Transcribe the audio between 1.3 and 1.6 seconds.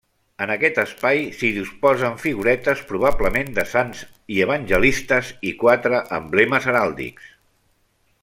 s'hi